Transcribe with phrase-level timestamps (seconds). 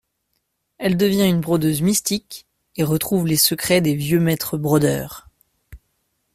[0.79, 5.27] Elle devient une brodeuse mystique et retrouve les secrets des vieux maîtres brodeurs.